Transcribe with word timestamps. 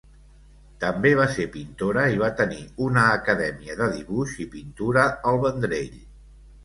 També 0.83 1.09
va 1.17 1.27
ser 1.33 1.45
pintora 1.55 2.05
i 2.15 2.17
va 2.23 2.31
tenir 2.41 2.59
una 2.85 3.03
acadèmia 3.19 3.77
de 3.83 3.91
dibuix 3.99 4.35
i 4.47 4.51
pintura 4.57 5.05
al 5.33 5.39
Vendrell. 5.45 6.01